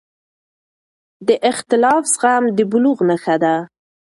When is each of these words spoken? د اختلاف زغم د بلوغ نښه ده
د 1.27 1.29
اختلاف 1.51 2.03
زغم 2.13 2.43
د 2.57 2.59
بلوغ 2.71 2.97
نښه 3.09 3.35
ده 3.43 3.55